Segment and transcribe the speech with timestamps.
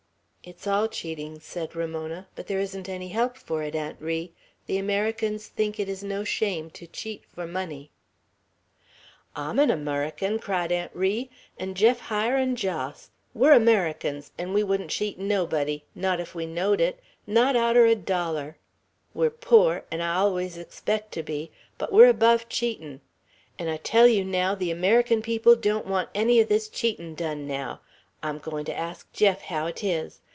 [0.43, 4.33] "It's all cheating." said Ramona; "but there isn't any help for it, Aunt Ri.
[4.65, 7.91] The Americans think it is no shame to cheat for money."
[9.35, 11.29] "I'm an Ummeriken!" cried Aunt Ri;
[11.59, 13.11] "an' Jeff Hyer, and Jos!
[13.35, 14.31] We're Ummerikens!
[14.39, 18.57] 'n' we wouldn't cheat nobody, not ef we knowed it, not out er a doller.
[19.13, 23.01] We're pore, an' I allus expect to be, but we're above cheatin';
[23.59, 27.45] an' I tell you, naow, the Ummeriken people don't want any o' this cheatin' done,
[27.45, 27.77] naow!
[28.23, 30.17] I'm going to ask Jeff haow 'tis.